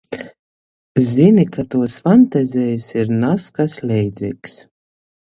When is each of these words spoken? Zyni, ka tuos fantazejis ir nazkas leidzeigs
Zyni, 1.09 1.43
ka 1.57 1.65
tuos 1.73 1.97
fantazejis 2.05 2.87
ir 3.01 3.11
nazkas 3.25 3.75
leidzeigs 3.91 4.57